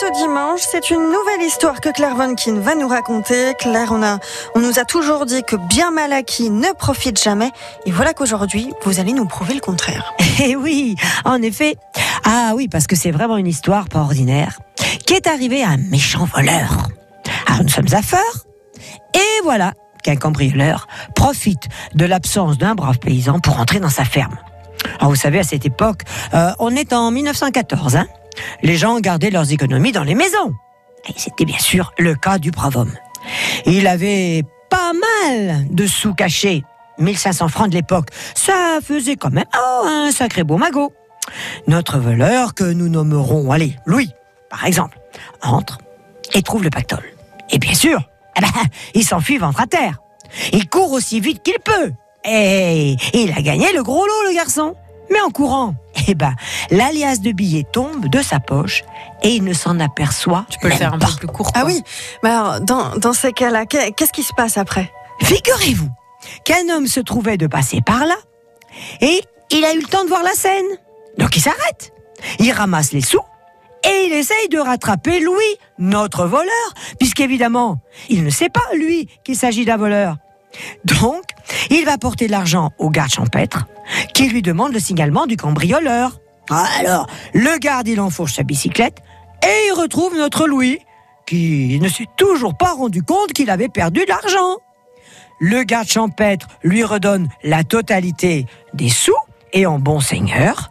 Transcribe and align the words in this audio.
ce 0.00 0.12
dimanche, 0.12 0.60
c'est 0.60 0.90
une 0.90 1.04
nouvelle 1.04 1.40
histoire 1.40 1.80
que 1.80 1.88
Claire 1.88 2.16
Vonkin 2.16 2.60
va 2.60 2.74
nous 2.74 2.88
raconter. 2.88 3.54
Claire, 3.58 3.92
on, 3.92 4.02
on 4.54 4.60
nous 4.60 4.78
a 4.78 4.84
toujours 4.84 5.24
dit 5.24 5.42
que 5.42 5.56
bien 5.56 5.90
mal 5.90 6.12
acquis 6.12 6.50
ne 6.50 6.70
profite 6.74 7.22
jamais. 7.22 7.50
Et 7.86 7.92
voilà 7.92 8.12
qu'aujourd'hui, 8.12 8.74
vous 8.84 9.00
allez 9.00 9.14
nous 9.14 9.24
prouver 9.24 9.54
le 9.54 9.60
contraire. 9.60 10.12
Eh 10.38 10.54
oui, 10.54 10.96
en 11.24 11.40
effet. 11.40 11.76
Ah 12.24 12.52
oui, 12.54 12.68
parce 12.68 12.86
que 12.86 12.94
c'est 12.94 13.10
vraiment 13.10 13.38
une 13.38 13.46
histoire 13.46 13.88
pas 13.88 14.00
ordinaire 14.00 14.58
qui 15.06 15.14
est 15.14 15.26
arrivée 15.26 15.62
à 15.62 15.70
un 15.70 15.78
méchant 15.78 16.26
voleur. 16.26 16.88
Alors 17.46 17.62
nous 17.62 17.70
sommes 17.70 17.92
à 17.92 18.02
Feur, 18.02 18.20
et 19.14 19.42
voilà 19.44 19.72
qu'un 20.02 20.16
cambrioleur 20.16 20.88
profite 21.14 21.68
de 21.94 22.04
l'absence 22.04 22.58
d'un 22.58 22.74
brave 22.74 22.98
paysan 22.98 23.40
pour 23.40 23.58
entrer 23.58 23.80
dans 23.80 23.88
sa 23.88 24.04
ferme. 24.04 24.36
Alors 24.98 25.08
vous 25.08 25.16
savez, 25.16 25.38
à 25.38 25.42
cette 25.42 25.64
époque, 25.64 26.02
euh, 26.34 26.52
on 26.58 26.76
est 26.76 26.92
en 26.92 27.10
1914, 27.10 27.96
hein 27.96 28.06
les 28.62 28.76
gens 28.76 29.00
gardaient 29.00 29.30
leurs 29.30 29.52
économies 29.52 29.92
dans 29.92 30.04
les 30.04 30.14
maisons. 30.14 30.54
Et 31.08 31.12
c'était 31.16 31.44
bien 31.44 31.58
sûr 31.58 31.92
le 31.98 32.14
cas 32.14 32.38
du 32.38 32.50
brave 32.50 32.76
homme. 32.76 32.92
Il 33.64 33.86
avait 33.86 34.42
pas 34.70 34.92
mal 34.92 35.66
de 35.70 35.86
sous 35.86 36.14
cachés. 36.14 36.64
1500 36.98 37.48
francs 37.48 37.68
de 37.68 37.74
l'époque. 37.74 38.08
Ça 38.34 38.78
faisait 38.82 39.16
quand 39.16 39.30
même 39.30 39.44
oh, 39.54 39.86
un 39.86 40.10
sacré 40.10 40.44
beau 40.44 40.56
magot. 40.56 40.92
Notre 41.66 41.98
voleur, 41.98 42.54
que 42.54 42.64
nous 42.64 42.88
nommerons, 42.88 43.50
allez, 43.50 43.76
Louis, 43.84 44.10
par 44.48 44.64
exemple, 44.64 44.98
entre 45.42 45.78
et 46.34 46.42
trouve 46.42 46.64
le 46.64 46.70
pactole. 46.70 47.04
Et 47.50 47.58
bien 47.58 47.74
sûr, 47.74 48.00
eh 48.36 48.40
ben, 48.40 48.48
il 48.94 49.04
s'enfuit 49.04 49.38
ventre 49.38 49.60
à 49.60 49.66
terre. 49.66 50.00
Il 50.52 50.68
court 50.68 50.92
aussi 50.92 51.20
vite 51.20 51.42
qu'il 51.42 51.58
peut. 51.60 51.92
Et 52.24 52.96
il 53.12 53.32
a 53.32 53.42
gagné 53.42 53.72
le 53.72 53.82
gros 53.82 54.04
lot, 54.04 54.28
le 54.28 54.34
garçon. 54.34 54.74
Mais 55.10 55.20
en 55.20 55.30
courant, 55.30 55.74
eh 56.06 56.14
ben, 56.14 56.34
l'alias 56.70 57.18
de 57.18 57.32
billets 57.32 57.66
tombe 57.72 58.06
de 58.08 58.22
sa 58.22 58.40
poche 58.40 58.82
et 59.22 59.30
il 59.34 59.44
ne 59.44 59.52
s'en 59.52 59.80
aperçoit. 59.80 60.46
Tu 60.50 60.58
peux 60.58 60.68
le 60.68 60.74
faire 60.74 60.94
un 60.94 60.98
pas. 60.98 61.06
peu 61.08 61.16
plus 61.16 61.26
court. 61.28 61.50
Ah 61.54 61.64
oui, 61.66 61.82
mais 62.22 62.30
alors, 62.30 62.60
dans, 62.60 62.96
dans 62.96 63.12
ces 63.12 63.32
cas-là, 63.32 63.66
qu'est- 63.66 63.92
qu'est-ce 63.92 64.12
qui 64.12 64.22
se 64.22 64.32
passe 64.34 64.56
après? 64.58 64.92
Figurez-vous 65.22 65.88
qu'un 66.44 66.68
homme 66.74 66.86
se 66.86 67.00
trouvait 67.00 67.36
de 67.36 67.46
passer 67.46 67.80
par 67.80 68.04
là 68.06 68.16
et 69.00 69.22
il 69.50 69.64
a 69.64 69.72
eu 69.74 69.80
le 69.80 69.86
temps 69.86 70.04
de 70.04 70.08
voir 70.08 70.22
la 70.22 70.34
scène. 70.34 70.66
Donc 71.18 71.36
il 71.36 71.40
s'arrête. 71.40 71.92
Il 72.38 72.50
ramasse 72.52 72.92
les 72.92 73.00
sous 73.00 73.20
et 73.84 74.06
il 74.06 74.12
essaye 74.12 74.48
de 74.48 74.58
rattraper 74.58 75.20
Louis, 75.20 75.36
notre 75.78 76.26
voleur, 76.26 76.74
puisqu'évidemment, 76.98 77.78
il 78.08 78.24
ne 78.24 78.30
sait 78.30 78.48
pas, 78.48 78.64
lui, 78.74 79.08
qu'il 79.22 79.36
s'agit 79.36 79.64
d'un 79.64 79.76
voleur. 79.76 80.16
Donc, 80.84 81.22
il 81.70 81.84
va 81.84 81.98
porter 81.98 82.28
l'argent 82.28 82.70
au 82.78 82.90
garde 82.90 83.10
champêtre 83.10 83.66
qui 84.14 84.28
lui 84.28 84.42
demande 84.42 84.72
le 84.72 84.80
signalement 84.80 85.26
du 85.26 85.36
cambrioleur. 85.36 86.20
Alors, 86.50 87.06
le 87.34 87.58
garde, 87.58 87.88
il 87.88 88.00
enfourche 88.00 88.34
sa 88.34 88.42
bicyclette 88.42 88.98
et 89.42 89.68
il 89.68 89.72
retrouve 89.80 90.16
notre 90.16 90.46
Louis 90.46 90.78
qui 91.26 91.78
ne 91.80 91.88
s'est 91.88 92.06
toujours 92.16 92.56
pas 92.56 92.72
rendu 92.72 93.02
compte 93.02 93.32
qu'il 93.32 93.50
avait 93.50 93.68
perdu 93.68 94.00
de 94.00 94.08
l'argent. 94.08 94.56
Le 95.40 95.64
garde 95.64 95.88
champêtre 95.88 96.46
lui 96.62 96.84
redonne 96.84 97.28
la 97.42 97.64
totalité 97.64 98.46
des 98.74 98.88
sous 98.88 99.12
et 99.52 99.66
en 99.66 99.78
bon 99.78 100.00
seigneur, 100.00 100.70